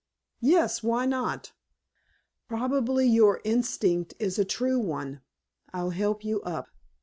"Yes, 0.41 0.81
why 0.81 1.05
not? 1.05 1.51
Probably 2.47 3.05
your 3.07 3.39
instinct 3.43 4.15
is 4.17 4.39
a 4.39 4.43
true 4.43 4.79
one. 4.79 5.21
I'll 5.75 5.91
help 5.91 6.25
you 6.25 6.41
up." 6.41 6.67